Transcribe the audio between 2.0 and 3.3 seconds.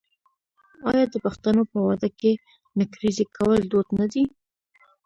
کې نکریزې